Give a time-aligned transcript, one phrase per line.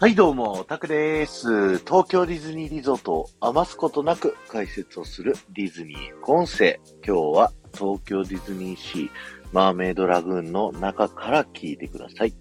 [0.00, 1.76] はい、どうも、タクです。
[1.80, 6.80] 東京ディズニーリゾートを余すことなく解説をするディズニー音声。
[7.06, 9.10] 今日は東京ディズニーシー
[9.52, 12.32] マーメイドラグーンの中から聞いてください。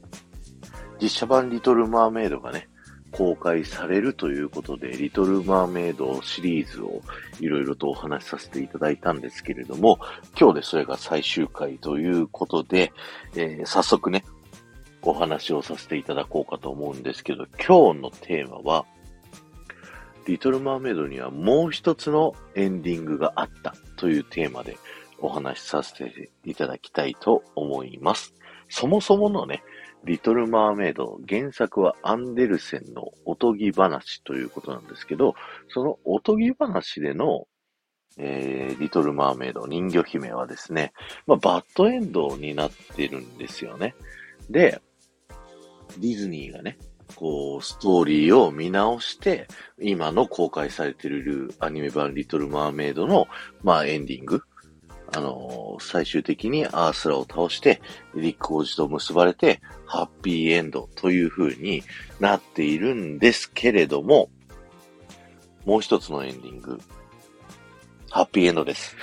[1.02, 2.70] 実写版リトルマーメイドがね、
[3.12, 7.02] 公開されるということで、リトルマーメイドシリーズを
[7.42, 10.00] いろいろとお話しさせていただいたんですけれども、
[10.40, 12.94] 今日でそれが最終回ということで、
[13.36, 14.24] えー早速ね、
[15.02, 18.86] お話をさせていただこうかと思うんですけど、今日のテーマは、
[20.26, 24.78] リトル・マーメイドにはもう一つのエンディングがあったというテーマで
[25.20, 28.34] お話しさせていただきたいと思います。
[28.70, 29.64] そもそものね、
[30.06, 35.36] リトル・マーメイド、原作はアンデルセンのおとぎ話ということなんですけど、
[35.70, 37.48] そのおとぎ話での
[38.18, 40.92] えー、リトル・マーメイド、人魚姫はですね、
[41.26, 43.96] まあ、バッドエンドになってるんですよね。
[44.50, 44.82] で、
[45.98, 46.78] ディズニーがね、
[47.16, 49.48] こう、ストーリーを見直して、
[49.80, 53.28] 今の公開されているアニメ版リトル・マーメイドの、
[53.64, 54.44] まあ、エンディング。
[55.12, 57.82] あのー最終的にアースラを倒して、
[58.14, 61.84] リック王子と結ばれて、ハッピーエンドという風に
[62.20, 64.30] なっているんですけれども、
[65.66, 66.80] もう一つのエンディング、
[68.10, 68.96] ハッピーエンドです。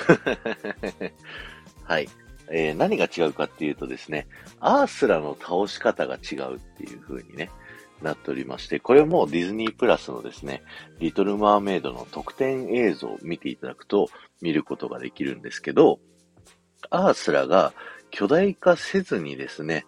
[1.84, 2.08] はい。
[2.50, 4.26] えー何が違うかっていうとですね、
[4.60, 7.50] アースラの倒し方が違うっていう風にね、
[8.02, 10.62] なっておりまして、これもディズニープラスのですね、
[10.98, 14.08] リトル・マーメイドの特典映像を見ていただくと
[14.40, 15.98] 見ることができるんですけど、
[16.90, 17.72] アースラが
[18.10, 19.86] 巨大化せずにですね、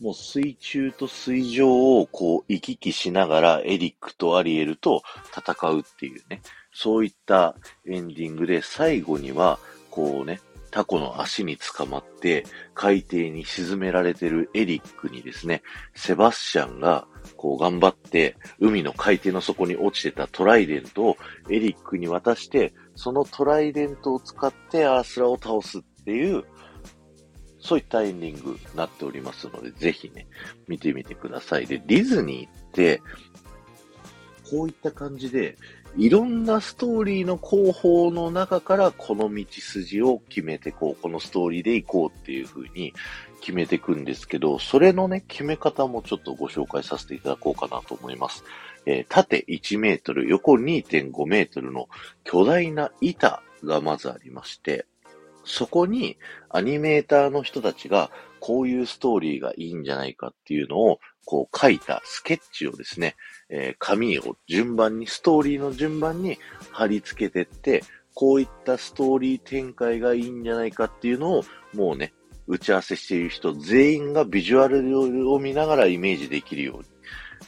[0.00, 5.02] もう水中と水上をこう行き来しながらエリックとアリエルと
[5.36, 6.40] 戦うっていうね、
[6.72, 9.58] そういったエンディングで最後には
[9.90, 15.62] こうね、タコの足に捕まって海底に沈められてるエリックにですね、
[15.94, 21.16] セバスチャンがこう頑張って海の海底の底に落ちてたトライデントを
[21.50, 26.44] エリックに渡して、そのトライデントを使ってアースラを倒すっていう、
[27.60, 30.26] そういったエンディングになっておりますので、ぜひね、
[30.68, 31.66] 見てみてください。
[31.66, 33.02] で、ディズニーって、
[34.50, 35.56] こういった感じで、
[35.96, 42.92] いろんなストーリーの広報の中からこの道筋を決めてこう、このストーリーで行こうっていう風に
[43.40, 48.44] 決めていくんですけど、それのね、決め方もちょっとご紹介させていただこうかなと思います。
[48.86, 51.88] えー縦1メートル、横2.5メートルの
[52.24, 54.86] 巨大な板がまずありまして、
[55.44, 56.18] そこに
[56.50, 58.10] アニメーターの人たちが
[58.40, 63.16] こういうストーリーがいいんじゃないかっていうのをこう書いたスケッチをですね、
[63.50, 66.38] えー紙を順番に、ストーリーの順番に
[66.70, 67.82] 貼り付けてって、
[68.14, 71.44] こういったストーリー展開がいいんじゃないかっていうのを
[71.74, 72.14] もうね、
[72.46, 76.84] 打ち合わせしている人全員がビジュアルを見ながらイメージできるように、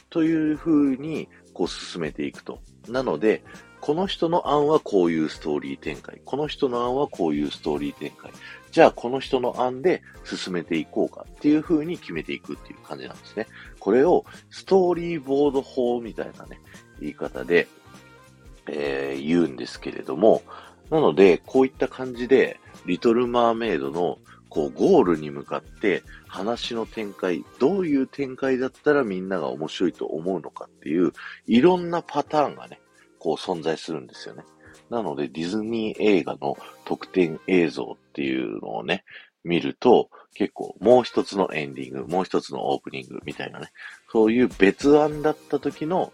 [0.09, 2.59] という風にこう進めていくと。
[2.87, 3.43] なので、
[3.81, 6.21] この人の案はこういうストーリー展開。
[6.23, 8.31] この人の案はこういうストーリー展開。
[8.71, 13.47] じゃあこの人の案で進めていこうかっていう風に決めていくっていう感じなんですね。
[13.79, 16.61] これをストーリーボード法みたいなね、
[17.01, 17.67] 言い方で、
[18.67, 20.43] えー言うんですけれども、
[20.91, 31.13] なので、こういった感じで、リトル・マーメイドのこうゴールに向かって話の展開、どういう展開だったらみんなが面白いと思うのかっていう、
[31.47, 32.80] いろんなパターンがね、
[33.21, 34.43] こう存在するんですよね。
[34.89, 39.05] なので、ディズニー映画の特典映像っていうのをね、
[39.43, 43.71] 見ると、結構もう一つのエンディング、もう一つのオープニングみたいなね、
[44.11, 46.11] そういう別案だった時の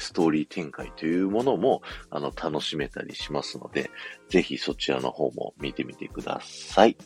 [0.00, 3.88] ストーリー展開というものも、あの、楽しめたりしますので、
[4.28, 6.96] ぜひそちらの方も見てみてください。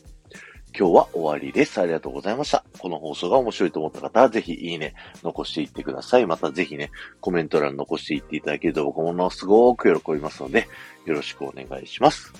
[0.77, 1.79] 今日は終わりです。
[1.79, 2.65] ありがとうございました。
[2.79, 4.93] この放送が面白いと思った方は、ぜひいいね、
[5.23, 6.25] 残していってください。
[6.25, 6.91] またぜひね、
[7.21, 10.67] コメント欄残していっていただけると僕ものすごく喜びますので、
[11.05, 12.33] よろしくお願いします。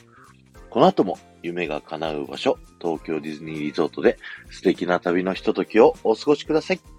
[0.70, 4.18] この後も夢が叶う場所、東京ディズニーリゾートで
[4.52, 6.95] 素敵な旅のひとときをお過ごしください。